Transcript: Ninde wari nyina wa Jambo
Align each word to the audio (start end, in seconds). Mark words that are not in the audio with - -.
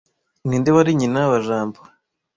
Ninde 0.47 0.69
wari 0.75 0.91
nyina 0.99 1.21
wa 1.31 1.39
Jambo 1.47 1.79